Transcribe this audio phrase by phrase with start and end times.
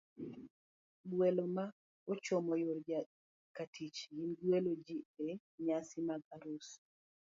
[1.11, 1.65] Gwelo ma
[2.11, 2.79] ochomo yor
[3.55, 5.27] katich gin gwelo ji e
[5.65, 6.69] nyasi mag arus,